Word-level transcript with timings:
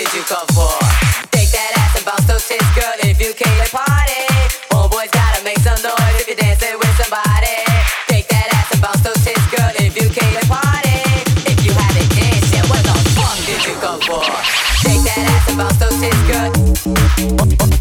did 0.00 0.14
you 0.14 0.22
come 0.22 0.46
for? 0.48 0.89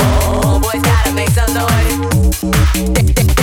Oh, 0.02 0.60
boys 0.62 0.82
gotta 0.82 1.14
make 1.14 1.30
some 1.30 1.54
noise. 1.54 3.39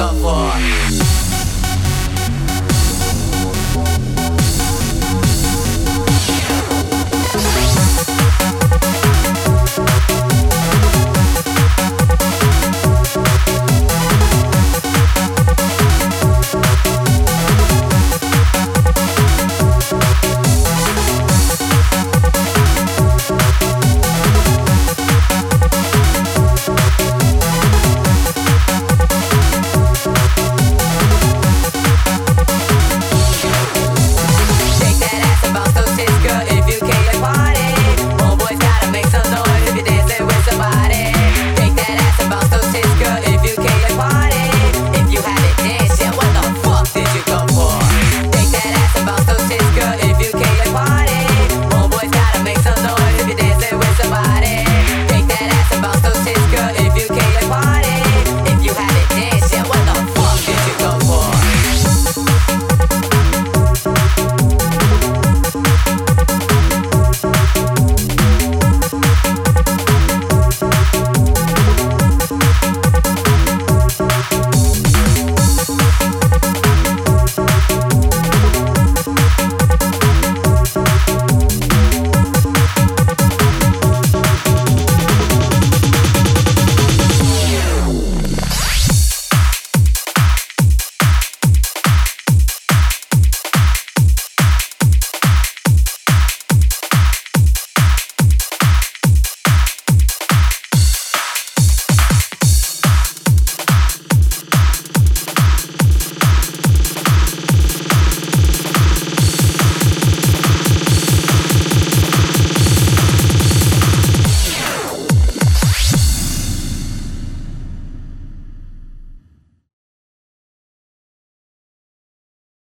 up 0.00 0.14
for? 0.16 0.89